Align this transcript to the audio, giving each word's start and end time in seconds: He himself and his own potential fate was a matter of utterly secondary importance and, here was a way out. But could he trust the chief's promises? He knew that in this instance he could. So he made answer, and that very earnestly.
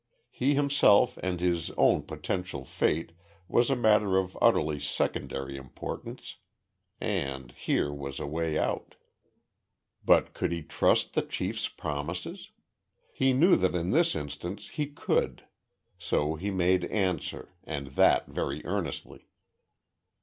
He 0.31 0.55
himself 0.55 1.17
and 1.19 1.39
his 1.39 1.69
own 1.77 2.01
potential 2.01 2.65
fate 2.65 3.11
was 3.47 3.69
a 3.69 3.75
matter 3.75 4.17
of 4.17 4.35
utterly 4.41 4.79
secondary 4.79 5.57
importance 5.57 6.37
and, 6.99 7.51
here 7.51 7.93
was 7.93 8.19
a 8.19 8.25
way 8.25 8.57
out. 8.57 8.95
But 10.03 10.33
could 10.33 10.51
he 10.51 10.63
trust 10.63 11.13
the 11.13 11.21
chief's 11.21 11.67
promises? 11.67 12.49
He 13.13 13.31
knew 13.31 13.55
that 13.57 13.75
in 13.75 13.91
this 13.91 14.15
instance 14.15 14.69
he 14.69 14.87
could. 14.87 15.43
So 15.99 16.33
he 16.33 16.49
made 16.49 16.85
answer, 16.85 17.53
and 17.63 17.89
that 17.89 18.25
very 18.27 18.65
earnestly. 18.65 19.27